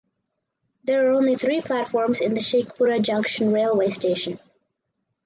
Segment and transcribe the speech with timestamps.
[0.83, 4.39] There are only three platforms in the Sheikhpura Junction railway station.